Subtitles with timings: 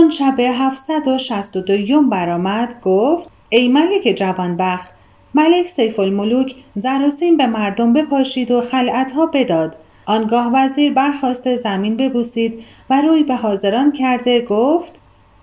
[0.00, 4.88] چون شب 762 برآمد گفت ای ملک جوانبخت
[5.34, 9.76] ملک سیف الملوک زراسیم به مردم بپاشید و خلعتها بداد.
[10.06, 15.00] آنگاه وزیر برخواسته زمین ببوسید و روی به حاضران کرده گفت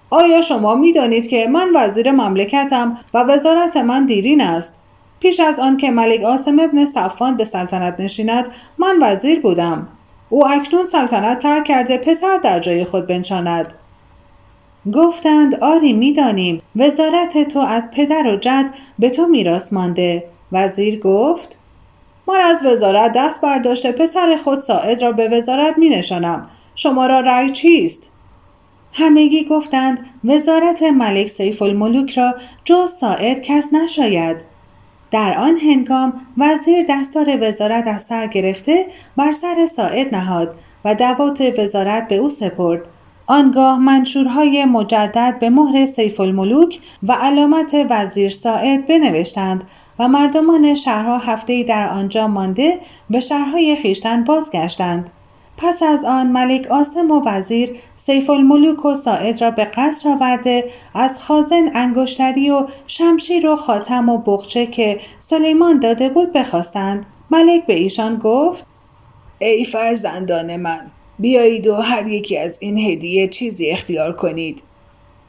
[0.10, 4.80] آیا شما می دانید که من وزیر مملکتم و وزارت من دیرین است؟
[5.20, 9.88] پیش از آن که ملک آسم ابن صفان به سلطنت نشیند من وزیر بودم.
[10.30, 13.74] او اکنون سلطنت ترک کرده پسر در جای خود بنشاند.
[14.94, 21.58] گفتند آری می‌دانیم وزارت تو از پدر و جد به تو میراث مانده وزیر گفت
[22.28, 26.50] من از وزارت دست برداشته پسر خود ساعد را به وزارت می نشانم.
[26.76, 28.12] شما را رأی چیست؟
[28.94, 34.38] همگی گفتند وزارت ملک سیف الملوک را جز ساعد کس نشاید.
[35.12, 38.86] در آن هنگام وزیر دستار وزارت از سر گرفته
[39.18, 42.82] بر سر ساعد نهاد و دوات وزارت به او سپرد.
[43.28, 49.64] آنگاه منشورهای مجدد به مهر سیف الملوک و علامت وزیر ساعد بنوشتند
[50.00, 55.10] و مردمان شهرها هفته در آنجا مانده به شهرهای خیشتن بازگشتند.
[55.58, 60.64] پس از آن ملک آسم و وزیر سیف الملوک و ساعد را به قصر آورده
[60.94, 67.06] از خازن انگشتری و شمشیر و خاتم و بخچه که سلیمان داده بود بخواستند.
[67.32, 68.68] ملک به ایشان گفت
[69.40, 74.64] ای فرزندان من بیایید و هر یکی از این هدیه چیزی اختیار کنید.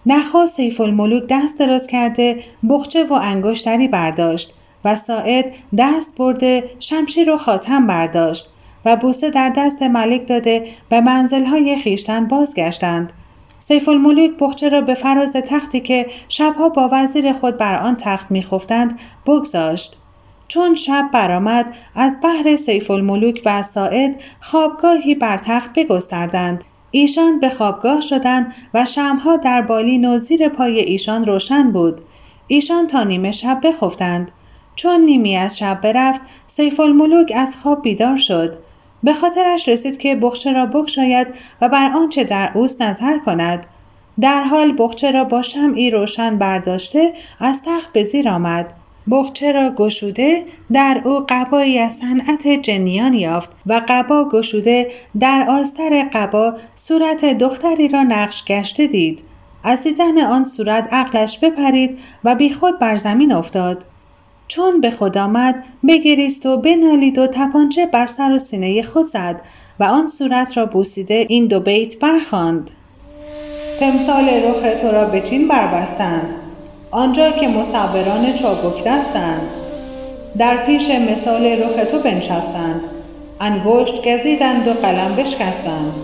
[0.07, 2.37] نخواست سیف الملوک دست دراز کرده
[2.71, 4.55] بخچه و انگشتری برداشت
[4.85, 8.49] و ساعد دست برده شمشیر و خاتم برداشت
[8.85, 13.13] و بوسه در دست ملک داده به منزلهای خیشتن بازگشتند.
[13.61, 18.31] سیف الملوک بخچه را به فراز تختی که شبها با وزیر خود بر آن تخت
[18.31, 19.99] میخفتند بگذاشت.
[20.49, 26.65] چون شب برآمد از بحر سیف الملوک و ساعد خوابگاهی بر تخت بگستردند.
[26.91, 32.01] ایشان به خوابگاه شدند و شمها در بالین و زیر پای ایشان روشن بود.
[32.47, 34.31] ایشان تا نیمه شب بخفتند.
[34.77, 38.59] چون نیمی از شب برفت سیف الملوک از خواب بیدار شد.
[39.03, 41.27] به خاطرش رسید که بخچه را بکشاید
[41.61, 43.67] و بر آنچه در اوست نظر کند.
[44.21, 48.78] در حال بخچه را با شمعی روشن برداشته از تخت به زیر آمد.
[49.11, 56.09] بخچه را گشوده در او قبایی از صنعت جنیان یافت و قبا گشوده در آستر
[56.13, 59.23] قبا صورت دختری را نقش گشته دید.
[59.65, 63.85] از دیدن آن صورت عقلش بپرید و بیخود بر زمین افتاد.
[64.49, 69.41] چون به خود آمد بگریست و بنالید و تپانچه بر سر و سینه خود زد
[69.81, 72.71] و آن صورت را بوسیده این دو بیت برخواند
[73.81, 76.48] تمثال رخ تو را به چین بربستند.
[76.91, 79.51] آنجا که مصوران چابک دستند.
[80.39, 82.89] در پیش مثال رخ تو بنشستند.
[83.41, 86.01] انگشت گزیدند و قلم بشکستند.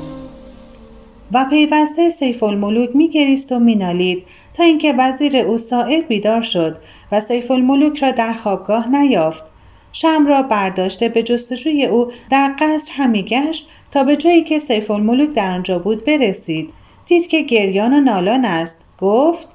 [1.32, 6.78] و پیوسته سیف الملوک میگریست و مینالید تا اینکه وزیر او ساعد بیدار شد
[7.12, 9.44] و سیف الملوک را در خوابگاه نیافت.
[9.92, 14.90] شم را برداشته به جستجوی او در قصر همی گشت تا به جایی که سیف
[14.90, 16.70] الملوک در آنجا بود برسید.
[17.06, 18.84] دید که گریان و نالان است.
[18.98, 19.53] گفت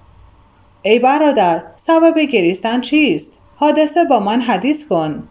[0.82, 5.28] ای برادر سبب گریستن چیست؟ حادثه با من حدیث کن.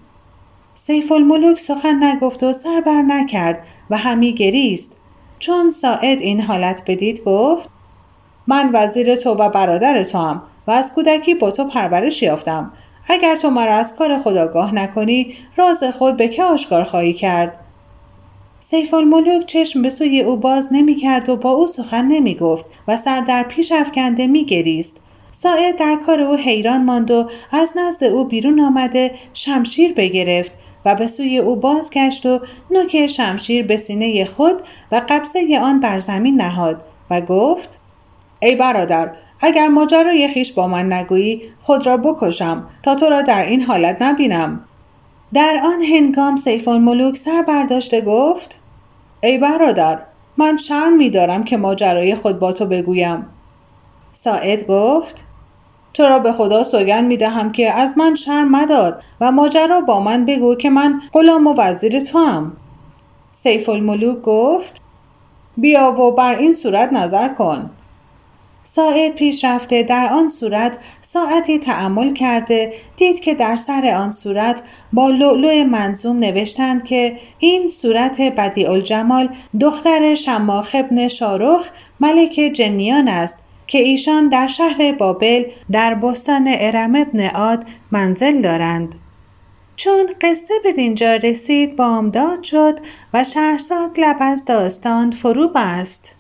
[0.75, 4.97] سیف الملوک سخن نگفت و سر بر نکرد و همی گریست.
[5.39, 7.71] چون ساعد این حالت بدید گفت
[8.47, 12.73] من وزیر تو و برادر تو هم و از کودکی با تو پرورش یافتم.
[13.09, 17.59] اگر تو مرا از کار خداگاه نکنی راز خود به که آشکار خواهی کرد؟
[18.61, 22.67] سیف الملوک چشم به سوی او باز نمی کرد و با او سخن نمی گفت
[22.89, 25.01] و سر در پیش افکنده می گریست
[25.33, 30.53] ساعد در کار او حیران ماند و از نزد او بیرون آمده شمشیر بگرفت
[30.85, 32.41] و به سوی او بازگشت و
[32.71, 37.79] نوک شمشیر به سینه خود و قبضه آن بر زمین نهاد و گفت
[38.41, 43.43] ای برادر اگر ماجرای خیش با من نگویی خود را بکشم تا تو را در
[43.43, 44.65] این حالت نبینم.
[45.35, 48.59] در آن هنگام سیفون ملوک سر برداشته گفت
[49.23, 49.99] ای برادر
[50.37, 53.27] من شرم می دارم که ماجرای خود با تو بگویم.
[54.13, 55.25] ساعد گفت
[55.95, 60.01] تو را به خدا سوگن می دهم که از من شرم مدار و ماجرا با
[60.01, 62.53] من بگو که من غلام و وزیر تو هم.
[63.33, 64.83] سیف الملوک گفت
[65.57, 67.71] بیا و بر این صورت نظر کن
[68.65, 74.63] ساعد پیش رفته در آن صورت ساعتی تعمل کرده دید که در سر آن صورت
[74.93, 79.29] با لؤلؤ منظوم نوشتند که این صورت بدیع الجمال
[79.61, 81.71] دختر شماخ ابن شارخ
[82.01, 88.95] ملک جنیان است که ایشان در شهر بابل در بستان ارم ابن عاد منزل دارند.
[89.77, 92.79] چون قصه به دینجا رسید بامداد شد
[93.15, 96.15] و شهرزاد لب از داستان فرو بست.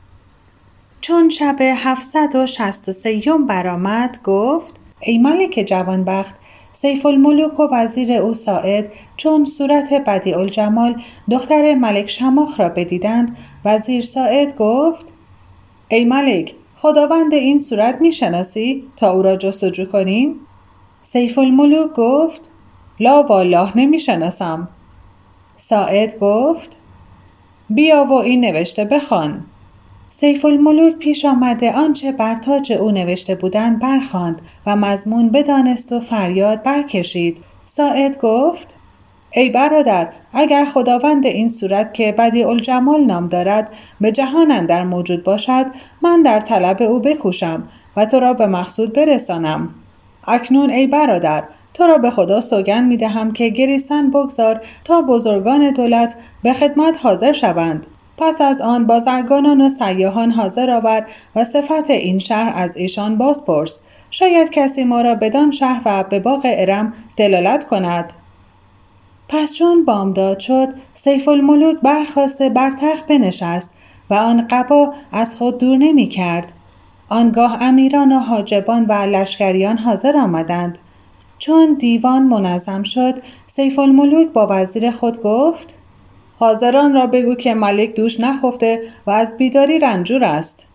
[1.00, 6.36] چون شب 763 برآمد گفت ای ملک جوانبخت
[6.72, 13.36] سیف الملوک و وزیر او ساعد چون صورت بدیع الجمال دختر ملک شماخ را بدیدند
[13.64, 15.06] وزیر ساعد گفت
[15.88, 20.40] ای ملک خداوند این صورت می‌شناسی تا او را جستجو کنیم؟
[21.02, 22.50] سیف الملوک گفت
[23.00, 24.68] لا والله نمی‌شناسم.
[25.56, 26.76] ساعد گفت
[27.70, 29.44] بیا و این نوشته بخوان.
[30.08, 36.00] سیف الملوک پیش آمده آنچه بر تاج او نوشته بودند برخواند و مضمون بدانست و
[36.00, 37.42] فریاد برکشید.
[37.66, 38.77] ساعد گفت
[39.30, 45.24] ای برادر اگر خداوند این صورت که بدی الجمال نام دارد به جهان در موجود
[45.24, 45.66] باشد
[46.02, 49.70] من در طلب او بکوشم و تو را به مقصود برسانم.
[50.28, 51.44] اکنون ای برادر
[51.74, 56.98] تو را به خدا سوگن می دهم که گریستن بگذار تا بزرگان دولت به خدمت
[57.02, 57.86] حاضر شوند.
[58.18, 63.80] پس از آن بازرگانان و سیاهان حاضر آور و صفت این شهر از ایشان بازپرس.
[64.10, 68.12] شاید کسی ما را بدان شهر و به باغ ارم دلالت کند.
[69.28, 73.74] پس چون بامداد شد سیف الملوک برخواسته بر تخت بنشست
[74.10, 76.52] و آن قبا از خود دور نمی کرد.
[77.08, 80.78] آنگاه امیران و حاجبان و لشکریان حاضر آمدند.
[81.38, 83.14] چون دیوان منظم شد
[83.46, 85.74] سیف الملوک با وزیر خود گفت
[86.38, 90.66] حاضران را بگو که ملک دوش نخفته و از بیداری رنجور است.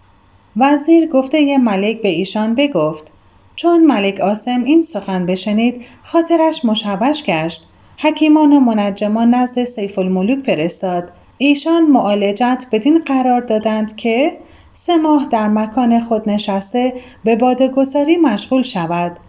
[0.58, 3.12] وزیر گفته یه ملک به ایشان بگفت.
[3.56, 7.68] چون ملک آسم این سخن بشنید خاطرش مشوش گشت.
[7.98, 11.12] حکیمان و منجمان نزد سیف الملوک فرستاد.
[11.38, 14.38] ایشان معالجت بدین قرار دادند که
[14.74, 16.94] سه ماه در مکان خود نشسته
[17.24, 19.20] به بادگساری مشغول شود.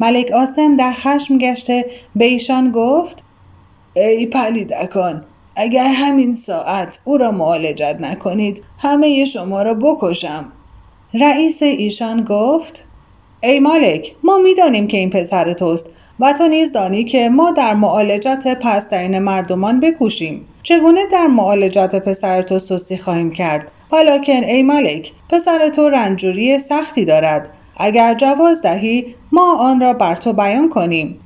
[0.00, 1.84] ملک آسم در خشم گشته
[2.16, 3.24] به ایشان گفت
[3.94, 5.24] ای پلیدکان
[5.56, 10.52] اگر همین ساعت او را معالجت نکنید همه شما را بکشم
[11.14, 12.84] رئیس ایشان گفت
[13.42, 17.74] ای مالک ما می‌دانیم که این پسر توست و تو نیز دانی که ما در
[17.74, 20.46] معالجت پسترین مردمان بکوشیم.
[20.62, 27.04] چگونه در معالجت پسر تو سستی خواهیم کرد؟ ولیکن ای ملک پسر تو رنجوری سختی
[27.04, 27.50] دارد.
[27.76, 31.20] اگر جواز دهی ما آن را بر تو بیان کنیم.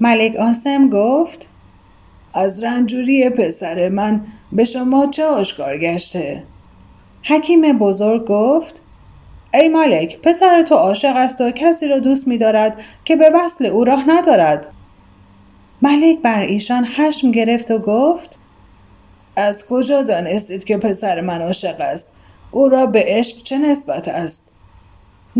[0.00, 1.48] ملک آسم گفت
[2.34, 6.44] از رنجوری پسر من به شما چه آشکار گشته؟
[7.22, 8.82] حکیم بزرگ گفت
[9.54, 13.66] ای ملک پسر تو عاشق است و کسی را دوست می دارد که به وصل
[13.66, 14.68] او راه ندارد.
[15.82, 18.38] ملک بر ایشان خشم گرفت و گفت
[19.36, 22.12] از کجا دانستید که پسر من عاشق است؟
[22.50, 24.52] او را به عشق چه نسبت است؟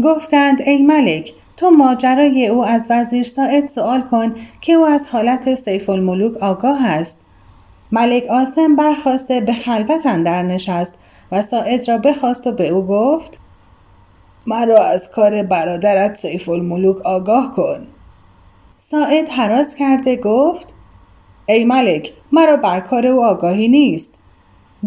[0.04, 5.54] گفتند ای ملک تو ماجرای او از وزیر ساعد سوال کن که او از حالت
[5.54, 7.20] سیف الملوک آگاه است.
[7.92, 10.98] ملک آسم برخواسته به خلوت اندر نشست
[11.32, 13.41] و ساعد را بخواست و به او گفت
[14.46, 17.86] مرا از کار برادرت سیف الملوک آگاه کن.
[18.78, 20.74] ساعد حراس کرده گفت
[21.46, 24.18] ای ملک مرا بر کار او آگاهی نیست.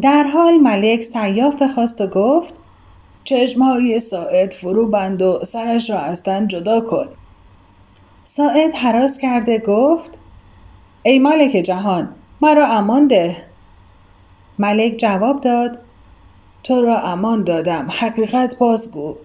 [0.02, 2.54] در حال ملک سیاف خواست و گفت
[3.24, 7.08] چشمهای ساعد فرو بند و سرش را از تن جدا کن
[8.24, 10.18] ساعد حراس کرده گفت
[11.04, 13.36] ای ملک جهان مرا امان ده
[14.60, 15.80] ملک جواب داد
[16.64, 19.16] تو را امان دادم حقیقت بازگو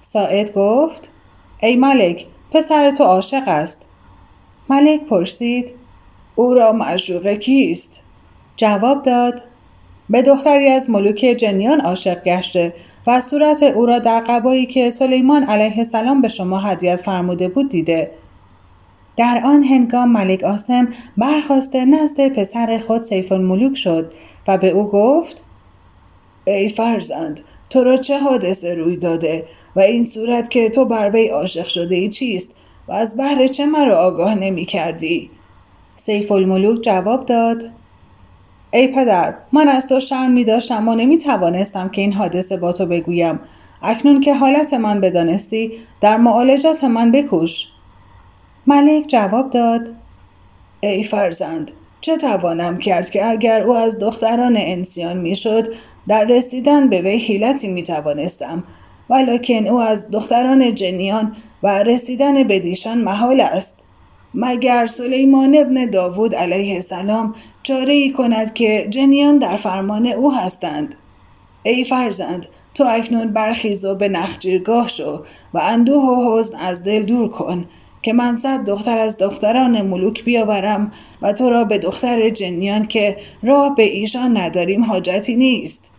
[0.00, 1.10] ساعد گفت
[1.62, 3.88] ای ملک پسر تو عاشق است.
[4.70, 5.72] ملک پرسید
[6.34, 8.02] او را معشوق کیست؟
[8.56, 9.42] جواب داد
[10.10, 12.74] به دختری از ملوک جنیان عاشق گشته
[13.06, 17.68] و صورت او را در قبایی که سلیمان علیه السلام به شما هدیت فرموده بود
[17.68, 18.10] دیده.
[19.16, 24.12] در آن هنگام ملک آسم برخواسته نزد پسر خود سیف الملوک شد
[24.48, 25.42] و به او گفت
[26.44, 27.40] ای فرزند
[27.70, 31.94] تو را چه حادثه روی داده؟ و این صورت که تو بر وی عاشق شده
[31.94, 32.56] ای چیست
[32.88, 35.30] و از بهر چه مرا آگاه نمی کردی؟
[35.96, 37.62] سیف الملوک جواب داد
[38.72, 42.72] ای پدر من از تو شرم می داشتم و نمی توانستم که این حادثه با
[42.72, 43.40] تو بگویم.
[43.82, 47.66] اکنون که حالت من بدانستی در معالجات من بکوش.
[48.66, 49.88] ملک جواب داد
[50.80, 55.74] ای فرزند چه توانم کرد که اگر او از دختران انسیان می‌شد
[56.08, 58.64] در رسیدن به وی حیلتی می توانستم؟
[59.10, 63.84] ولکن او از دختران جنیان و رسیدن به دیشان محال است.
[64.34, 70.94] مگر سلیمان ابن داوود علیه السلام چاره ای کند که جنیان در فرمان او هستند؟
[71.62, 75.24] ای فرزند تو اکنون برخیز و به نخجیرگاه شو
[75.54, 77.68] و اندوه و حزن از دل دور کن
[78.02, 83.16] که من صد دختر از دختران ملوک بیاورم و تو را به دختر جنیان که
[83.42, 85.90] راه به ایشان نداریم حاجتی نیست.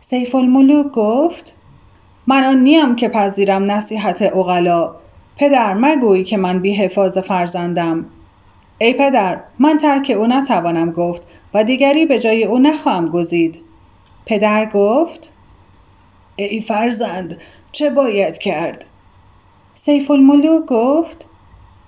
[0.00, 1.56] سیف الملوک گفت
[2.26, 4.94] من آن نیم که پذیرم نصیحت اغلا
[5.36, 8.06] پدر مگویی که من بی حفاظ فرزندم.
[8.78, 11.22] ای پدر من ترک او نتوانم گفت
[11.54, 13.60] و دیگری به جای او نخواهم گزید.
[14.26, 15.32] پدر گفت
[16.36, 17.40] ای فرزند
[17.72, 18.84] چه باید کرد؟
[19.74, 21.26] سیف الملوک گفت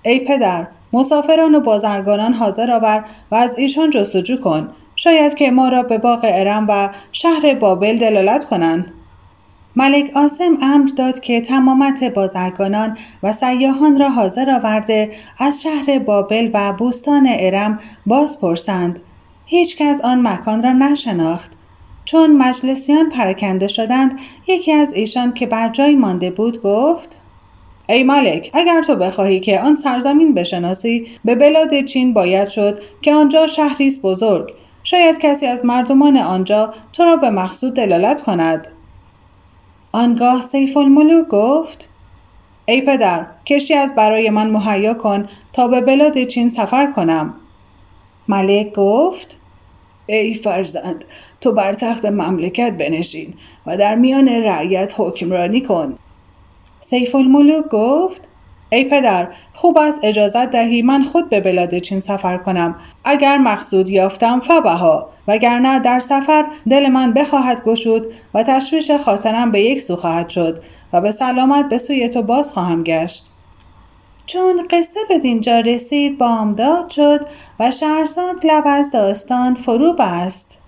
[0.03, 4.73] ای پدر مسافران و بازرگانان حاضر آور و از ایشان جستجو کن.
[4.97, 8.93] شاید که ما را به باغ ارم و شهر بابل دلالت کنند.
[9.77, 16.51] ملک آسم امر داد که تمامت بازرگانان و سیاهان را حاضر آورده از شهر بابل
[16.55, 19.01] و بوستان ارم باز پرسند
[19.47, 21.53] هیچ کس آن مکان را نشناخت.
[22.05, 27.19] چون مجلسیان پرکنده شدند یکی از ایشان که بر جای مانده بود گفت
[27.89, 33.15] ای ملک اگر تو بخواهی که آن سرزمین بشناسی به بلاد چین باید شد که
[33.15, 34.53] آنجا شهری بزرگ.
[34.85, 38.69] شاید کسی از مردمان آنجا تو را به مقصود دلالت کند.
[39.95, 41.89] آنگاه سیف الملوک گفت
[42.67, 47.35] ای پدر کشتی از برای من مهیا کن تا به بلاد چین سفر کنم.
[48.29, 49.41] ملک گفت
[50.07, 51.05] ای فرزند
[51.41, 53.35] تو بر تخت مملکت بنشین
[53.67, 55.99] و در میان رعیت حکمرانی کن.
[56.81, 58.29] سیف الملوک گفت
[58.71, 62.77] ای پدر خوب است اجازت دهی من خود به بلاد چین سفر کنم.
[63.05, 65.12] اگر مقصود یافتم فبها.
[65.29, 70.63] وگرنه در سفر دل من بخواهد گشود و تشویش خاطرم به یک سو خواهد شد
[70.93, 73.31] و به سلامت به سوی تو باز خواهم گشت.
[74.27, 77.21] چون قصه به دینجا رسید بامداد شد
[77.61, 80.63] و شهرزاد لب از داستان فرو بست.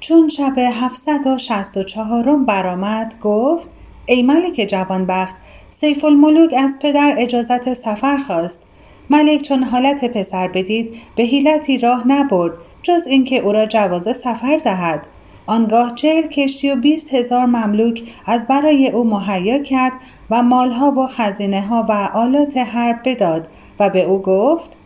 [0.00, 3.68] چون شب 764 برآمد گفت
[4.06, 5.36] ای ملک جوانبخت
[5.70, 8.66] سیف الملوک از پدر اجازت سفر خواست.
[9.10, 14.56] ملک چون حالت پسر بدید به حیلتی راه نبرد جز اینکه او را جواز سفر
[14.64, 15.06] دهد.
[15.46, 19.92] آنگاه چهل کشتی و بیست هزار مملوک از برای او مهیا کرد
[20.30, 23.48] و مالها و خزینه ها و آلات حرب بداد
[23.80, 24.76] و به او گفت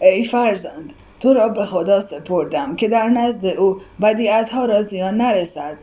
[0.00, 5.78] ای فرزند تو را به خدا سپردم که در نزد او بدیعتها را زیان نرسد.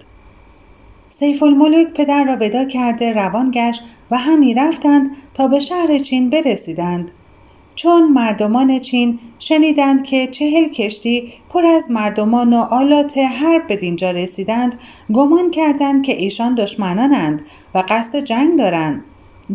[1.09, 6.29] سیف الملوک پدر را ودا کرده روان گشت و همی رفتند تا به شهر چین
[6.29, 7.11] برسیدند.
[7.77, 14.11] چون مردمان چین شنیدند که چهل کشتی پر از مردمان و آلات حرب به دینجا
[14.11, 14.75] رسیدند
[15.13, 17.41] گمان کردند که ایشان دشمنانند
[17.75, 19.03] و قصد جنگ دارند.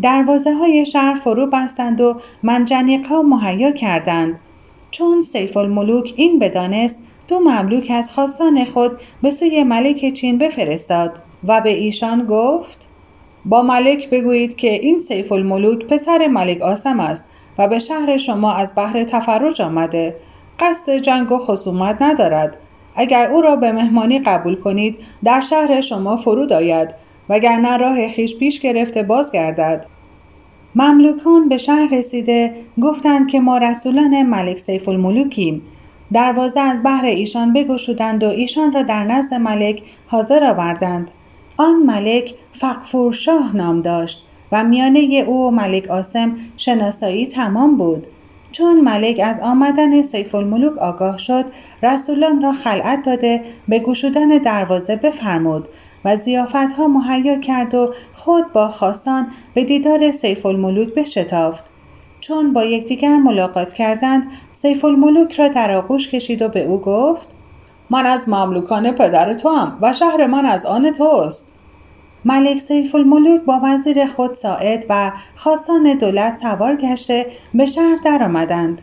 [0.01, 4.39] دروازه های شهر فرو بستند و منجنیق ها مهیا کردند.
[4.91, 11.19] چون سیف الملوک این بدانست دو مملوک از خاصان خود به سوی ملک چین بفرستاد
[11.43, 12.89] و به ایشان گفت
[13.45, 17.25] با ملک بگویید که این سیف الملوک پسر ملک آسم است
[17.57, 20.15] و به شهر شما از بحر تفرج آمده.
[20.59, 22.57] قصد جنگ و خصومت ندارد.
[22.95, 26.95] اگر او را به مهمانی قبول کنید در شهر شما فرود آید
[27.29, 29.85] وگرنه راه خیش پیش گرفته بازگردد.
[30.75, 35.61] مملوکان به شهر رسیده گفتند که ما رسولان ملک سیف الملوکیم.
[36.11, 41.11] دروازه از بحر ایشان بگشودند و ایشان را در نزد ملک حاضر آوردند.
[41.57, 44.27] آن ملک فقفور شاه نام داشت.
[44.53, 48.07] و میانه او و ملک آسم شناسایی تمام بود.
[48.51, 51.45] چون ملک از آمدن سیف الملوک آگاه شد
[51.83, 55.67] رسولان را خلعت داده به گشودن دروازه بفرمود
[56.05, 61.65] و زیافت ها مهیا کرد و خود با خاصان به دیدار سیف الملوک بشتافت.
[62.19, 67.27] چون با یکدیگر ملاقات کردند سیف الملوک را در آغوش کشید و به او گفت
[67.89, 71.53] من از مملوکان پدر تو هم و شهر من از آن توست.
[72.25, 78.81] ملک سیف الملوک با وزیر خود ساعد و خاصان دولت سوار گشته به شهر درآمدند.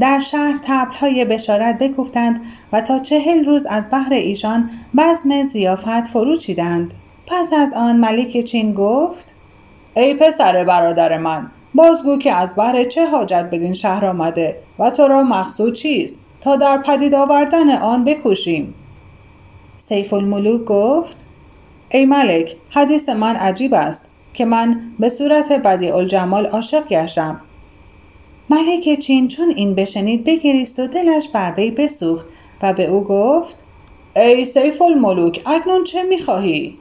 [0.00, 2.40] در شهر تبلهای بشارت بکوفتند
[2.72, 6.94] و تا چهل روز از بحر ایشان بزم زیافت فرو چیدند.
[7.26, 9.34] پس از آن ملک چین گفت
[9.96, 15.08] ای پسر برادر من بازگو که از بحر چه حاجت بدین شهر آمده و تو
[15.08, 18.74] را مقصود چیست تا در پدید آوردن آن بکوشیم
[19.76, 21.24] سیف الملوک گفت
[21.94, 27.40] ای ملک حدیث من عجیب است که من به صورت بدی الجمال عاشق گشتم.
[28.50, 32.26] ملک چین چون این بشنید بگریست و دلش بر وی بسوخت
[32.62, 33.64] و به او گفت
[34.16, 36.78] ای سیف الملوک اکنون چه می‌خواهی؟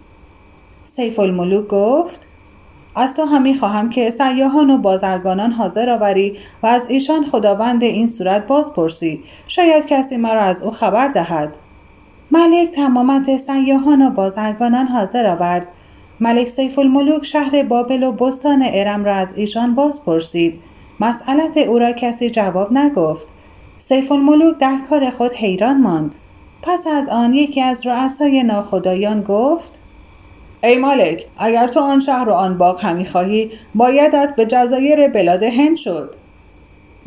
[0.84, 2.28] سیف الملوک گفت
[2.96, 8.08] از تو همی خواهم که سیاهان و بازرگانان حاضر آوری و از ایشان خداوند این
[8.08, 11.58] صورت باز پرسی شاید کسی مرا از او خبر دهد.
[12.34, 15.68] ملک تمامت سیاهان و بازرگانان حاضر آورد.
[16.20, 20.60] ملک سیف الملوک شهر بابل و بستان ارم را از ایشان باز پرسید.
[21.00, 23.28] مسئلت او را کسی جواب نگفت.
[23.78, 26.16] سیف الملوک در کار خود حیران ماند.
[26.62, 29.80] پس از آن یکی از رؤسای ناخدایان گفت
[30.64, 35.44] ای ملک اگر تو آن شهر و آن باغ همی خواهی بایدت به جزایر بلاد
[35.44, 36.16] هند شد.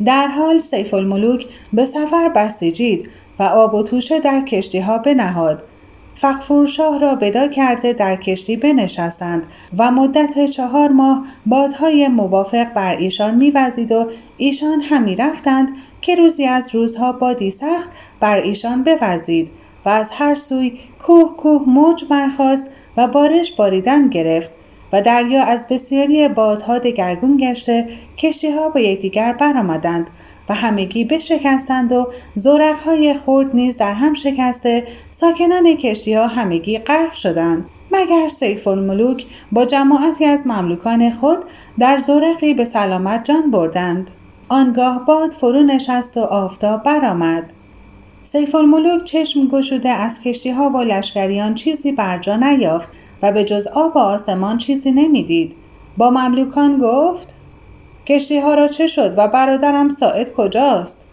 [0.05, 3.09] در حال سیف الملوک به سفر بسیجید.
[3.39, 5.63] و آب و توشه در کشتی ها بنهاد.
[6.15, 9.45] فقفور شاه را ودا کرده در کشتی بنشستند
[9.77, 16.45] و مدت چهار ماه بادهای موافق بر ایشان میوزید و ایشان همی رفتند که روزی
[16.45, 17.89] از روزها بادی سخت
[18.19, 19.51] بر ایشان بوزید
[19.85, 24.51] و از هر سوی کوه کوه موج برخاست و بارش باریدن گرفت
[24.93, 30.09] و دریا از بسیاری بادها دگرگون گشته کشتی ها به یکدیگر برآمدند
[30.49, 32.07] و همگی بشکستند و
[32.85, 37.65] های خورد نیز در هم شکسته ساکنان کشتی ها همگی غرق شدند.
[37.91, 41.39] مگر سیف الملوک با جماعتی از مملوکان خود
[41.79, 44.11] در زورقی به سلامت جان بردند؟
[44.49, 47.53] آنگاه باد فرو نشست و آفتاب برآمد.
[48.23, 52.89] سیف الملوک چشم گشوده از کشتی ها و لشکریان چیزی بر جا نیافت
[53.21, 55.55] و به جز آب و آسمان چیزی نمی‌دید.
[55.97, 57.35] با مملوکان گفت
[58.07, 61.05] کشتی ها را چه شد و برادرم ساعد کجاست؟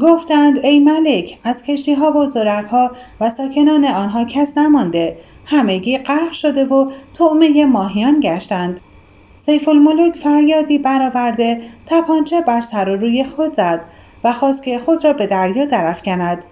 [0.00, 5.16] گفتند ای ملک از کشتی ها و زرق ها و ساکنان آنها کس نمانده.
[5.46, 8.80] همگی غرق شده و طعمه ماهیان گشتند.
[9.36, 13.84] سیف الملوک فریادی برآورده تپانچه بر سر و روی خود زد
[14.24, 16.44] و خواست که خود را به دریا درفکند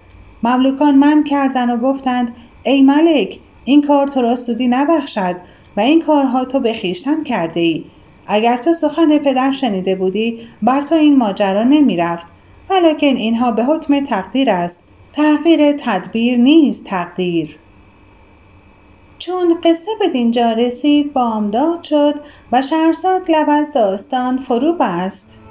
[0.43, 5.35] مملوکان من کردند و گفتند ای ملک این کار تو را سودی نبخشد
[5.77, 7.85] و این کارها تو به خویشتن کرده ای
[8.27, 12.27] اگر تو سخن پدر شنیده بودی بر تو این ماجرا نمی رفت
[12.69, 14.83] ولیکن اینها به حکم تقدیر است.
[15.13, 17.59] تغییر تدبیر نیست تقدیر.
[19.19, 22.13] چون قصه به دینجا رسید بامداد شد
[22.51, 25.42] و شهرزاد لب از داستان فرو بست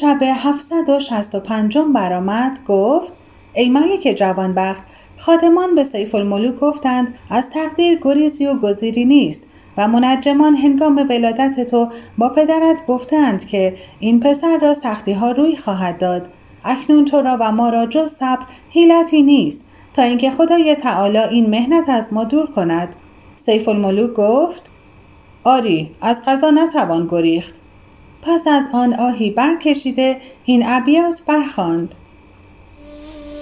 [0.00, 3.14] شب 765 برآمد گفت
[3.54, 4.84] ای ملک جوانبخت
[5.16, 11.70] خادمان به سیف الملوک گفتند از تقدیر گریزی و گزیری نیست و منجمان هنگام ولادت
[11.70, 16.28] تو با پدرت گفتند که این پسر را سختی ها روی خواهد داد.
[16.64, 21.50] اکنون تو را و ما را جز صبر حیلتی نیست تا اینکه خدای تعالی این
[21.50, 22.96] مهنت از ما دور کند.
[23.36, 24.70] سیف الملوک گفت
[25.44, 27.60] آری از قضا نتوان گریخت.
[28.26, 31.94] پس از آن آهی برکشیده این ابیات برخواند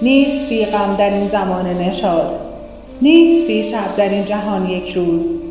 [0.01, 2.35] نیست بی غم در این زمان نشاد
[3.01, 5.43] نیست بی شب در این جهان یک روز.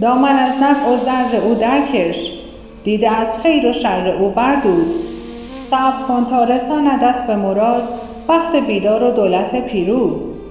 [0.00, 2.38] دامن از نفع و ضر او درکش.
[2.84, 4.98] دیده از خیر و شر او بردوز.
[5.62, 7.88] صبر کن تا رساندت به مراد
[8.28, 10.41] وقت بیدار و دولت پیروز.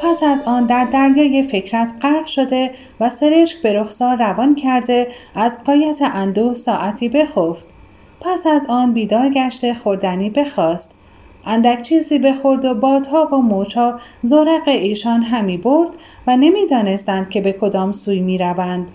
[0.00, 5.58] پس از آن در دریای فکرت غرق شده و سرشک به رخسار روان کرده از
[5.64, 7.66] قایت اندوه ساعتی بخفت
[8.20, 10.94] پس از آن بیدار گشته خوردنی بخواست
[11.46, 15.90] اندک چیزی بخورد و بادها و موچها زرق ایشان همی برد
[16.26, 18.92] و نمی‌دانستند که به کدام سوی می روند.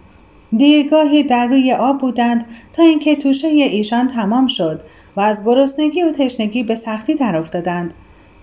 [0.57, 4.81] دیرگاهی در روی آب بودند تا اینکه توشه ایشان تمام شد
[5.15, 7.93] و از گرسنگی و تشنگی به سختی در افتادند.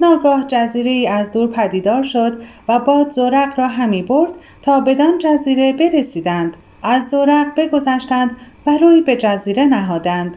[0.00, 4.32] ناگاه جزیره ای از دور پدیدار شد و باد زورق را همی برد
[4.62, 6.56] تا بدان جزیره برسیدند.
[6.82, 10.36] از زورق بگذشتند و روی به جزیره نهادند.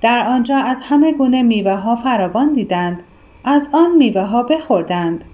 [0.00, 3.02] در آنجا از همه گونه میوه ها فراوان دیدند.
[3.44, 5.24] از آن میوه ها بخوردند.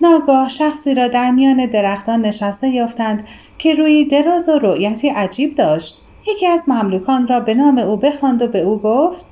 [0.00, 3.26] ناگاه شخصی را در میان درختان نشسته یافتند
[3.58, 6.02] که روی دراز و رؤیتی عجیب داشت.
[6.26, 9.24] یکی از مملوکان را به نام او بخواند و به او گفت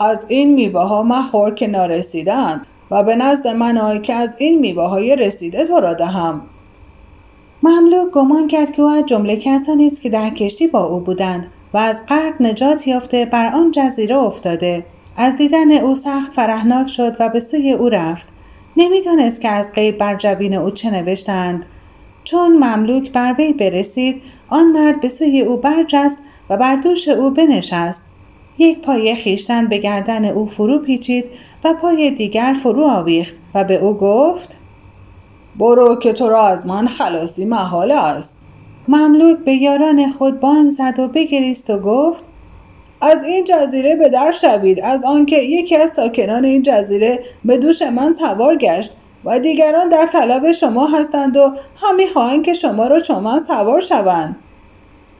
[0.00, 4.58] از این میوه ها مخور که نارسیدند و به نزد من آی که از این
[4.58, 6.42] میوه های رسیده تو را دهم.
[7.62, 11.46] مملوک گمان کرد که او از جمله کسانی است که در کشتی با او بودند
[11.74, 14.86] و از غرق نجات یافته بر آن جزیره افتاده.
[15.16, 18.28] از دیدن او سخت فرهناک شد و به سوی او رفت.
[18.76, 21.66] نمی‌دانست که از غیب بر جبین او چه نوشتند.
[22.24, 26.18] چون مملوک بر وی برسید آن مرد به سوی او برجست
[26.50, 28.11] و بر دوش او بنشست.
[28.58, 31.24] یک پای خیشتن به گردن او فرو پیچید
[31.64, 34.56] و پای دیگر فرو آویخت و به او گفت
[35.56, 38.38] برو که تو را از من خلاصی محال است.
[38.88, 42.24] مملوک به یاران خود بانگ زد و بگریست و گفت
[43.00, 47.82] از این جزیره به در شوید از آنکه یکی از ساکنان این جزیره به دوش
[47.82, 48.90] من سوار گشت
[49.24, 53.80] و دیگران در طلب شما هستند و همی خواهند که شما را چون من سوار
[53.80, 54.36] شوند.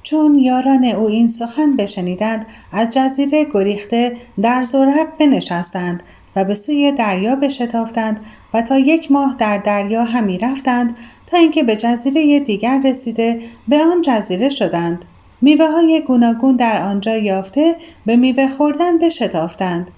[0.03, 6.03] چون یاران او این سخن بشنیدند از جزیره گریخته در زورق بنشستند
[6.37, 8.21] و به سوی دریا بشتافتند
[8.55, 13.79] و تا یک ماه در دریا همی رفتند تا اینکه به جزیره دیگر رسیده به
[13.79, 15.05] آن جزیره شدند.
[15.41, 19.91] میوه های گوناگون در آنجا یافته به میوه خوردن بشتافتند.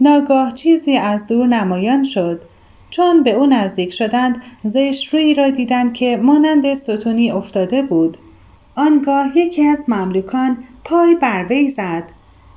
[0.00, 2.44] ناگاه چیزی از دور نمایان شد.
[2.90, 8.18] چون به او نزدیک شدند زشت روی را دیدند که مانند ستونی افتاده بود.
[8.78, 12.04] آنگاه یکی از مملوکان پای بر وی زد.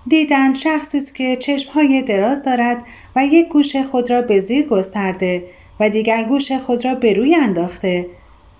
[0.07, 2.83] دیدند شخصی است که چشمهای دراز دارد
[3.15, 5.43] و یک گوش خود را به زیر گسترده
[5.79, 8.07] و دیگر گوش خود را به روی انداخته.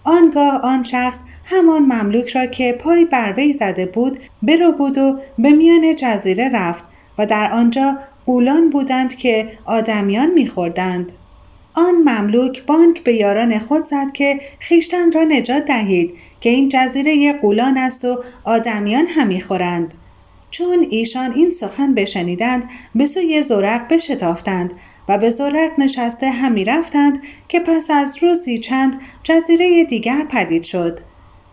[0.04, 5.19] آنگاه آن شخص همان مملوک را که پای بر وی زده بود برو بود و
[5.38, 6.86] به میان جزیره رفت
[7.17, 11.13] و در آنجا قولان بودند که آدمیان میخوردند.
[11.74, 17.34] آن مملوک بانک به یاران خود زد که خیشتن را نجات دهید که این جزیره
[17.34, 19.93] قولان است و آدمیان هم می‌خورند.
[20.51, 24.73] چون ایشان این سخن بشنیدند به سوی زورق بشتافتند
[25.10, 30.99] و به زورق نشسته همی رفتند که پس از روزی چند جزیره دیگر پدید شد.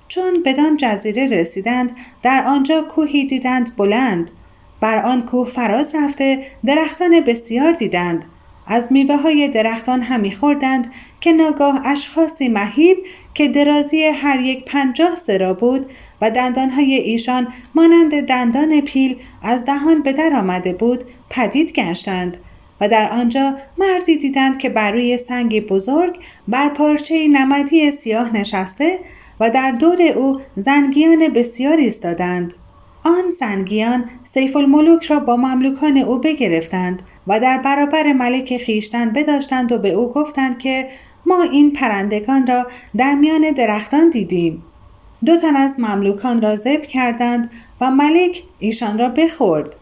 [0.09, 4.31] چون بدان جزیره رسیدند در آنجا کوهی دیدند بلند.
[4.81, 8.24] بر آن کوه فراز رفته درختان بسیار دیدند.
[8.68, 12.96] از میوه های درختان همی خوردند که ناگاه اشخاصی مهیب
[13.35, 15.87] که درازی هر یک پنجاه سرا بود
[16.20, 22.37] و دندانهای ایشان مانند دندان پیل از دهان به در آمده بود پدید گشتند
[22.81, 28.98] و در آنجا مردی دیدند که بر روی سنگی بزرگ بر پارچه نمدی سیاه نشسته
[29.40, 32.54] و در دور او زنگیان بسیار ایستادند.
[33.04, 39.73] آن زنگیان سیف الملوک را با مملوکان او بگرفتند و در برابر ملک خیشتن بداشتند
[39.73, 40.88] و به او گفتند که
[41.27, 44.62] ما این پرندگان را در میان درختان دیدیم.
[45.25, 49.77] دو تن از مملوکان را ذبح کردند و ملک ایشان را بخورد.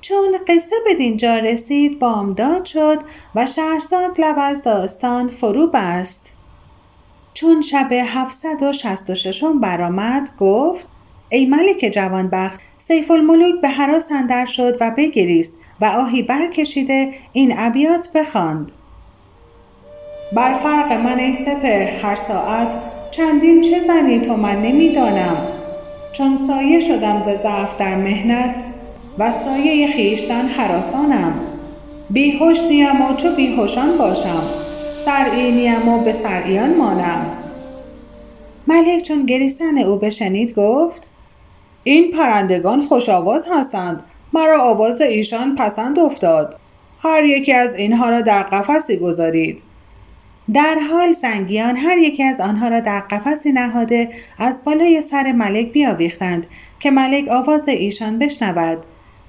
[0.00, 2.98] چون قصه به دینجا رسید بامداد شد
[3.34, 6.34] و شهرزاد لب از داستان فرو بست.
[7.34, 10.88] چون شب 766 برآمد گفت
[11.28, 17.54] ای ملک جوانبخت سیف الملوک به حراس اندر شد و بگریست و آهی برکشیده این
[17.56, 18.72] ابیات بخواند.
[20.32, 22.74] بر فرق من ای سپر هر ساعت
[23.10, 25.36] چندین چه زنی تو من نمی‌دانم.
[26.12, 28.62] چون سایه شدم ز ضعف در مهنت
[29.18, 31.40] و سایه خیشتن حراسانم.
[32.10, 34.42] بیهوش نیم و چو بیهوشان باشم
[34.94, 37.26] سرعی نیم و به سرعیان مانم.
[38.66, 41.08] ملک چون گریستن او بشنید گفت
[41.84, 44.02] این پرندگان خوش آواز هستند.
[44.32, 46.58] مرا آواز ایشان پسند افتاد.
[47.02, 49.62] هر یکی از اینها را در قفسی گذارید.
[50.54, 55.72] در حال زنگیان هر یکی از آنها را در قفسی نهاده از بالای سر ملک
[55.72, 56.46] بیاویختند
[56.80, 58.78] که ملک آواز ایشان بشنود.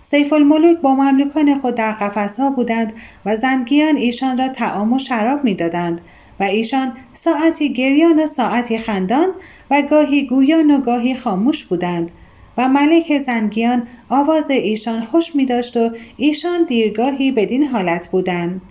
[0.02, 1.92] سیف الملوک با مملوکان خود در
[2.38, 2.94] ها بودند
[3.26, 6.02] و زنگیان ایشان را تعام و شراب می‌دادند
[6.40, 9.30] و ایشان ساعتی گریان و ساعتی خندان
[9.72, 12.12] و گاهی گویان و گاهی خاموش بودند.
[12.58, 18.62] و ملک زنگیان آواز ایشان خوش می داشت و ایشان دیرگاهی بدین حالت بودند.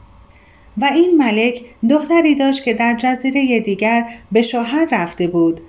[0.77, 5.61] و این ملک دختری داشت که در جزیره دیگر به شوهر رفته بود.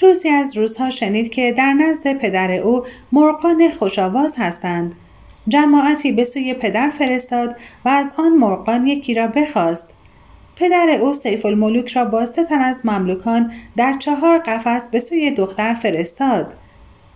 [0.00, 4.94] روزی از روزها شنید که در نزد پدر او مرغان خوشاواز هستند.
[5.48, 9.94] جماعتی به سوی پدر فرستاد و از آن مرغان یکی را بخواست.
[10.56, 15.30] پدر او سیف الملوک را با سه تن از مملوکان در چهار قفس به سوی
[15.30, 16.54] دختر فرستاد.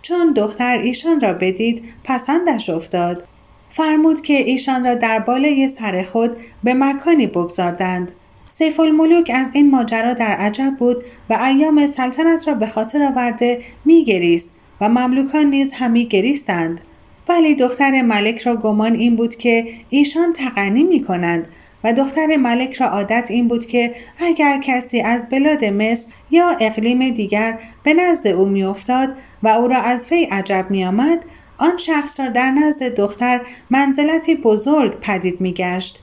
[0.01, 3.27] چون دختر ایشان را بدید پسندش افتاد.
[3.69, 8.11] فرمود که ایشان را در بالای سر خود به مکانی بگذاردند.
[8.49, 13.61] سیف الملوک از این ماجرا در عجب بود و ایام سلطنت را به خاطر آورده
[13.85, 16.81] میگریست و مملوکان نیز همی گریستند.
[17.29, 21.47] ولی دختر ملک را گمان این بود که ایشان تقنی می کنند
[21.83, 27.09] و دختر ملک را عادت این بود که اگر کسی از بلاد مصر یا اقلیم
[27.09, 31.25] دیگر به نزد او میافتاد و او را از وی عجب میآمد
[31.57, 35.99] آن شخص را در نزد دختر منزلتی بزرگ پدید میگشت.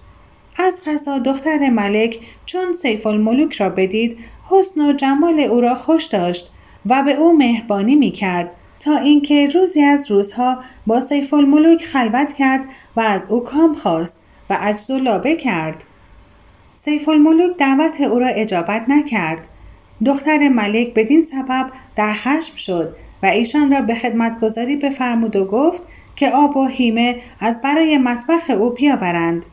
[0.56, 4.18] از قضا دختر ملک چون سیف الملوک را بدید
[4.50, 6.52] حسن و جمال او را خوش داشت
[6.86, 12.32] و به او مهربانی می کرد تا اینکه روزی از روزها با سیف الملوک خلوت
[12.32, 12.64] کرد
[12.96, 14.22] و از او کام خواست.
[14.50, 15.84] و و لابه کرد.
[16.74, 19.48] سیف الملوک دعوت او را اجابت نکرد.
[20.06, 25.82] دختر ملک بدین سبب در خشم شد و ایشان را به خدمتگزاری بفرمود و گفت
[26.16, 29.46] که آب و هیمه از برای مطبخ او بیاورند.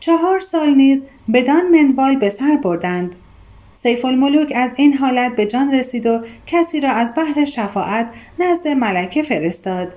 [0.00, 3.16] چهار سال نیز بدان منوال به سر بردند.
[3.74, 8.68] سیف الملوک از این حالت به جان رسید و کسی را از بهر شفاعت نزد
[8.68, 9.94] ملکه فرستاد.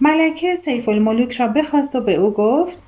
[0.00, 2.78] ملکه سیف الملوک را بخواست و به او گفت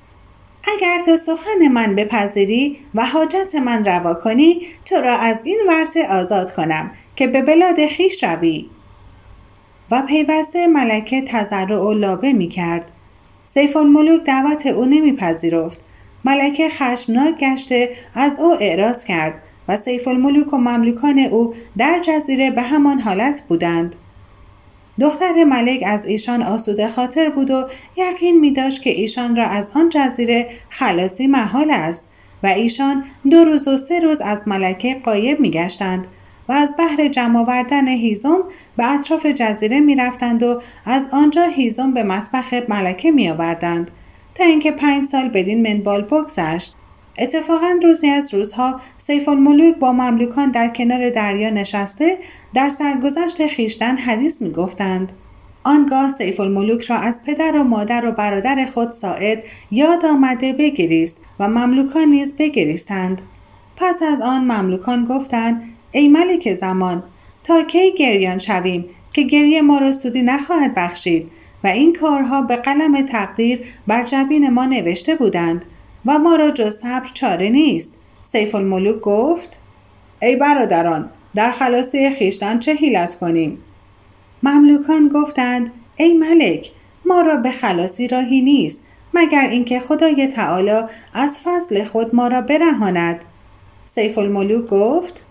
[0.63, 6.07] اگر تو سخن من بپذیری و حاجت من روا کنی تو را از این ورطه
[6.07, 8.65] آزاد کنم که به بلاد خیش روی
[9.91, 12.91] و پیوسته ملکه تذرع و لابه می کرد.
[13.45, 15.81] سیف الملوک دعوت او نمیپذیرفت.
[16.25, 22.51] ملکه خشمناک گشته از او اعراض کرد و سیف الملوک و مملوکان او در جزیره
[22.51, 23.95] به همان حالت بودند.
[24.99, 29.71] دختر ملک از ایشان آسوده خاطر بود و یقین می داشت که ایشان را از
[29.75, 32.09] آن جزیره خلاصی محال است
[32.43, 36.07] و ایشان دو روز و سه روز از ملکه قایب می گشتند
[36.49, 38.39] و از بحر جمع آوردن هیزم
[38.77, 43.91] به اطراف جزیره می رفتند و از آنجا هیزم به مطبخ ملکه می آوردند
[44.35, 46.75] تا اینکه پنج سال بدین منبال بگذشت.
[47.17, 52.17] اتفاقا روزی از روزها سیف الملوک با مملوکان در کنار دریا نشسته
[52.53, 55.11] در سرگذشت خیشتن حدیث می گفتند.
[55.63, 61.21] آنگاه سیف الملوک را از پدر و مادر و برادر خود ساعد یاد آمده بگریست
[61.39, 63.21] و مملوکان نیز بگریستند.
[63.75, 67.03] پس از آن مملوکان گفتند ای ملک زمان
[67.43, 71.31] تا کی گریان شویم که گریه ما را سودی نخواهد بخشید
[71.63, 75.65] و این کارها به قلم تقدیر بر جبین ما نوشته بودند
[76.05, 77.97] و ما را جز صبر چاره نیست.
[78.23, 79.59] سیف الملوک گفت
[80.21, 83.57] ای برادران در خلاصی خیشتن چه حیلت کنیم؟
[84.43, 86.71] مملوکان گفتند ای ملک
[87.05, 90.81] ما را به خلاصی راهی نیست مگر اینکه خدای تعالی
[91.13, 93.25] از فضل خود ما را برهاند.
[93.85, 95.25] سیف الملوک گفت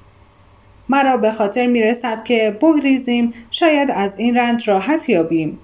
[0.89, 5.59] مرا به خاطر می رسد که بگریزیم شاید از این رنج راحت یابیم.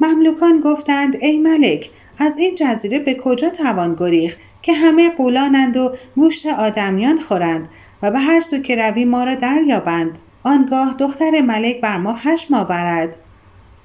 [0.00, 5.94] مملوکان گفتند ای ملک از این جزیره به کجا توان گریخت که همه قولانند و
[6.14, 7.68] گوشت آدمیان خورند
[8.02, 12.54] و به هر سو که روی ما را دریابند؟ آنگاه دختر ملک بر ما خشم
[12.54, 13.16] آورد.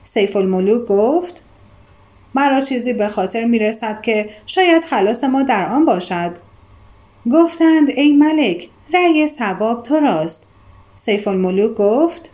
[0.04, 1.44] سیف الملوک گفت
[2.36, 6.38] مرا چیزی به خاطر می رسد که شاید خلاص ما در آن باشد.
[7.32, 10.48] گفتند ای ملک رأی ثواب تو راست.
[10.96, 12.32] سیف الملوک گفت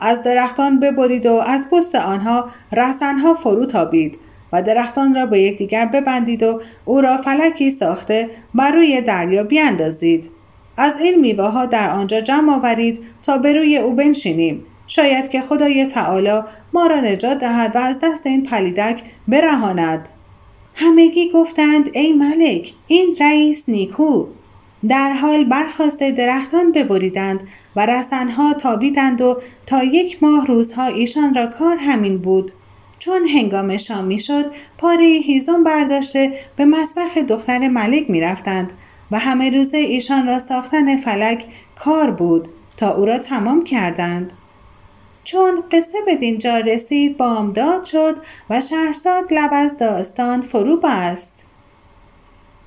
[0.00, 4.18] از درختان ببرید و از پست آنها رسنها فرو تابید
[4.52, 10.30] و درختان را به یکدیگر ببندید و او را فلکی ساخته بر روی دریا بیاندازید
[10.76, 14.66] از این میوه ها در آنجا جمع آورید تا به روی او بنشینیم.
[14.86, 16.40] شاید که خدای تعالی
[16.72, 20.08] ما را نجات دهد و از دست این پلیدک برهاند.
[20.74, 24.26] همگی گفتند ای ملک این رئیس نیکو.
[24.88, 27.42] در حال برخواسته درختان ببریدند
[27.76, 32.52] و رسنها تابیدند و تا یک ماه روزها ایشان را کار همین بود.
[32.98, 38.72] چون هنگام شام می‌شد پاره هیزم برداشته به مطبخ دختر ملک می‌رفتند
[39.10, 44.32] و همه روزه ایشان را ساختن فلک کار بود تا او را تمام کردند.
[45.24, 48.18] چون قصه به دینجا رسید بامداد شد
[48.50, 51.46] و شهرزاد لب از داستان فرو بست.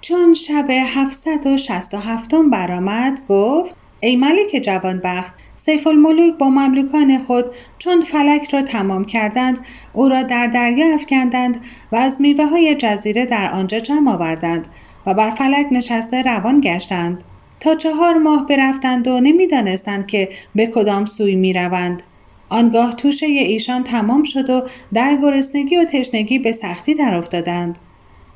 [0.02, 7.46] چون شب 767 برآمد گفت ای ملک جوانبخت سیف الملوک با مملوکان خود
[7.78, 9.60] چون فلک را تمام کردند
[9.94, 11.62] او را در دریا افکندند
[11.92, 14.68] و از میوه های جزیره در آنجا جمع آوردند
[15.06, 17.24] و بر فلک نشسته روان گشتند
[17.60, 22.04] تا چهار ماه برفتند و نمی‌دانستند که به کدام سوی می روند.
[22.50, 24.62] آنگاه توشه ایشان تمام شد و
[24.94, 27.78] در گرسنگی و تشنگی به سختی در افتادند.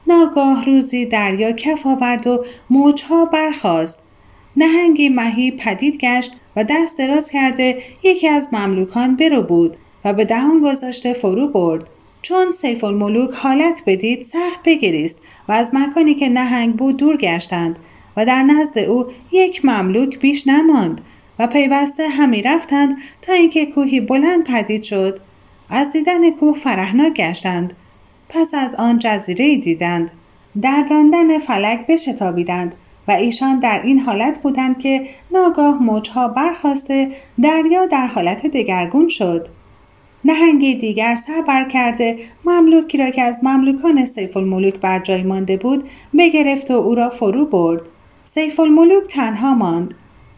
[0.08, 4.07] ناگاه روزی دریا کف آورد و موجها برخاست
[4.58, 10.26] نهنگی مهی پدید گشت و دست دراز کرده یکی از مملوکان برو بود و به
[10.26, 11.90] دهان گذاشته فرو برد.
[12.22, 17.80] چون سیف الملوک حالت بدید سخت بگریست و از مکانی که نهنگ بود دور گشتند
[18.18, 21.02] و در نزد او یک مملوک بیش نماند
[21.40, 25.20] و پیوسته همی رفتند تا اینکه کوهی بلند پدید شد.
[25.70, 27.74] از دیدن کوه فرهناک گشتند.
[28.30, 30.12] پس از آن جزیره دیدند.
[30.62, 32.76] در راندن فلک بشتابیدند.
[33.08, 39.48] و ایشان در این حالت بودند که ناگاه موجها برخواسته دریا در حالت دگرگون شد.
[40.26, 45.58] نهنگی دیگر سر بر کرده مملوکی را که از مملوکان سیف الملوک بر جای مانده
[45.58, 47.82] بود بگرفت و او را فرو برد.
[48.26, 49.94] سیف الملوک تنها ماند.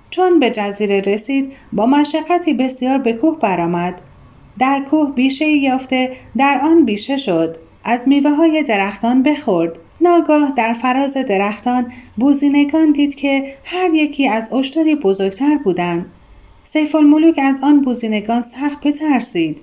[0.09, 4.01] چون به جزیره رسید با مشقتی بسیار به کوه برآمد.
[4.59, 7.57] در کوه بیشه یافته در آن بیشه شد.
[7.83, 9.79] از میوه های درختان بخورد.
[10.01, 16.05] ناگاه در فراز درختان بوزینگان دید که هر یکی از اشتری بزرگتر بودند.
[16.63, 19.61] سیف الملوک از آن بوزینگان سخت بترسید.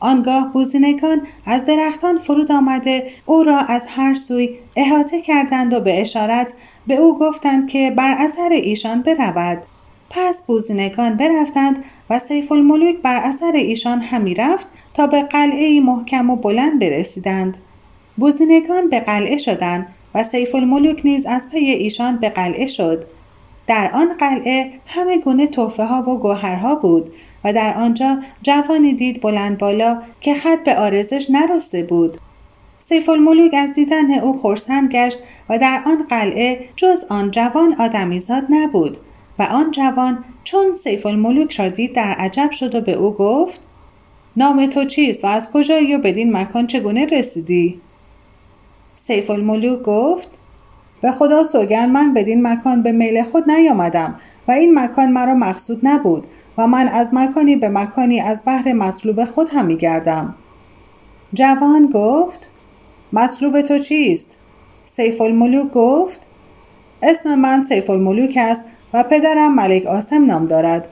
[0.00, 6.00] آنگاه بوزینگان از درختان فرود آمده او را از هر سوی احاطه کردند و به
[6.00, 6.54] اشارت
[6.86, 9.66] به او گفتند که بر اثر ایشان برود.
[10.10, 16.30] پس بوزینگان برفتند و سیف الملوک بر اثر ایشان همی رفت تا به قلعه محکم
[16.30, 17.58] و بلند برسیدند.
[18.16, 23.04] بوزینگان به قلعه شدند و سیف الملوک نیز از پی ایشان به قلعه شد
[23.66, 27.12] در آن قلعه همه گونه تحفه ها و گوهرها بود
[27.44, 32.18] و در آنجا جوانی دید بلند بالا که خط به عارضش نرسته بود
[32.78, 38.44] سیف الملوک از دیدن او خرسند گشت و در آن قلعه جز آن جوان آدمیزاد
[38.50, 38.96] نبود
[39.38, 43.60] و آن جوان چون سیف الملوک را دید در عجب شد و به او گفت
[44.36, 47.80] نام تو چیست و از کجایی و بدین مکان چگونه رسیدی؟
[49.06, 50.28] سیف الملوک گفت
[51.00, 54.14] به خدا سوگن من بدین مکان به میل خود نیامدم
[54.48, 56.26] و این مکان مرا مقصود نبود
[56.58, 60.34] و من از مکانی به مکانی از بحر مطلوب خود هم می گردم.
[61.34, 62.48] جوان گفت
[63.12, 64.38] مطلوب تو چیست؟
[64.84, 66.28] سیف الملوک گفت
[67.02, 70.88] اسم من سیف الملوک است و پدرم ملک آسم نام دارد.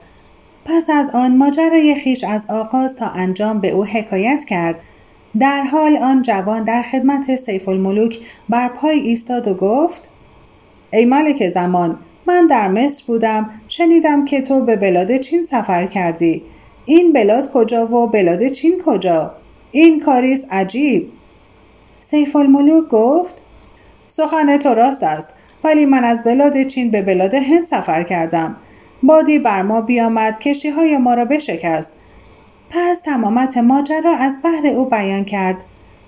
[0.65, 4.83] پس از آن ماجرای خویش از آغاز تا انجام به او حکایت کرد.
[5.39, 10.09] در حال آن جوان در خدمت سیف الملوک بر پای ایستاد و گفت
[10.93, 16.43] ای ملک زمان من در مصر بودم شنیدم که تو به بلاد چین سفر کردی.
[16.85, 19.35] این بلاد کجا و بلاد چین کجا؟
[19.71, 21.11] این کاریست عجیب.
[21.99, 23.41] سیف الملوک گفت
[24.07, 28.55] سخن تو راست است ولی من از بلاد چین به بلاد هند سفر کردم.
[29.03, 31.93] بادی بر ما بیامد کشتی های ما را بشکست.
[32.71, 35.63] پس تمامت ماجرا از بحر او بیان کرد.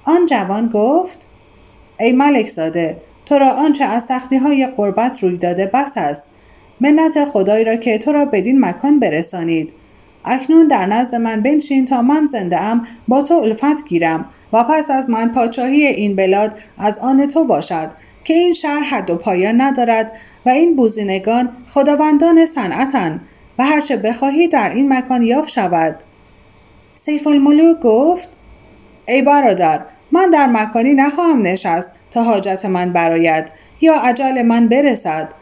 [0.05, 1.25] آن جوان گفت
[1.99, 6.23] ای ملک زاده تو را آنچه از سختی های قربت روی داده بس است.
[6.79, 9.73] منت خدای را که تو را بدین مکان برسانید.
[10.25, 14.91] اکنون در نزد من بنشین تا من زنده ام با تو الفت گیرم و پس
[14.91, 17.89] از من پادشاهی این بلاد از آن تو باشد
[18.23, 20.11] که این شهر حد و پایان ندارد
[20.45, 23.23] و این بوزینگان خداوندان صنعتند
[23.59, 26.03] و هرچه بخواهی در این مکان یافت شود.
[27.05, 28.29] سیف الملوک گفت
[29.07, 35.33] ای برادر من در مکانی نخواهم نشست تا حاجت من براید یا عجال من برسد.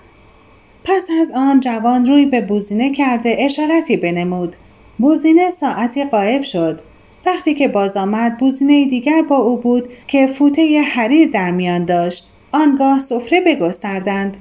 [0.83, 4.55] پس از آن جوان روی به بوزینه کرده اشارتی بنمود.
[4.97, 6.81] بوزینه ساعتی قایب شد.
[7.25, 12.31] وقتی که باز آمد بوزینه دیگر با او بود که فوته حریر در میان داشت.
[12.51, 14.37] آنگاه سفره بگستردند.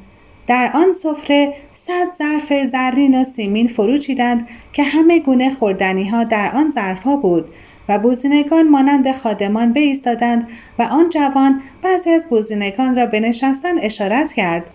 [0.51, 6.25] در آن سفره صد ظرف زرین و سیمین فرو چیدند که همه گونه خوردنی ها
[6.25, 7.49] در آن ظرف ها بود
[7.89, 14.33] و بوزینگان مانند خادمان بایستادند و آن جوان بعضی از بوزینگان را به نشستن اشارت
[14.33, 14.71] کرد.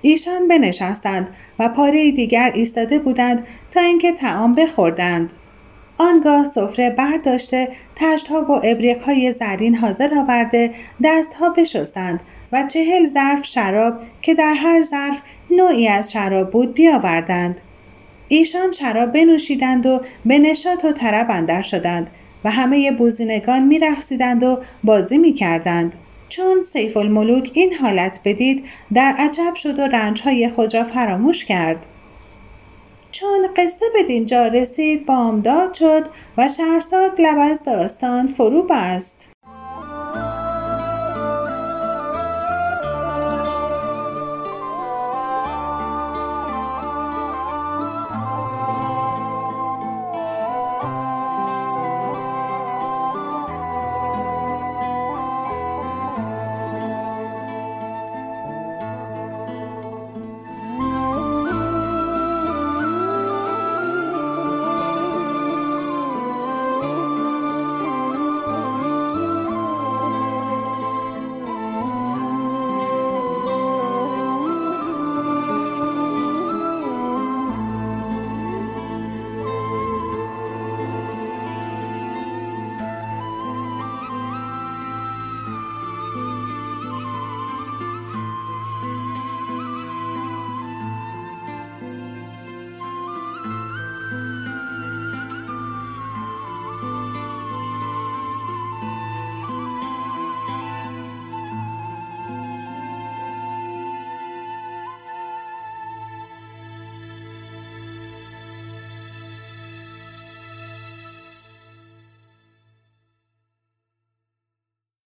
[0.00, 5.32] ایشان بنشستند و پاره دیگر ایستاده بودند تا اینکه تعام بخوردند.
[5.98, 10.70] آنگاه سفره برداشته تشتها و ابریقهای زرین حاضر آورده
[11.04, 12.22] دستها بشستند
[12.54, 17.60] و چهل ظرف شراب که در هر ظرف نوعی از شراب بود بیاوردند.
[18.28, 22.10] ایشان شراب بنوشیدند و به نشاط و طرب اندر شدند
[22.44, 25.96] و همه بوزینگان میرقصیدند و بازی می‌کردند.
[26.28, 28.64] چون سیف الملوک این حالت بدید
[28.94, 31.86] در عجب شد و رنجهای خود را فراموش کرد.
[33.10, 36.08] چون قصه به دینجا رسید بامداد شد
[36.38, 39.33] و شهرزاد لب از داستان فرو بست.